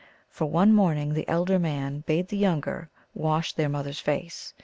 [0.31, 4.55] For one morning the elder man bade the younger wash their mother s face.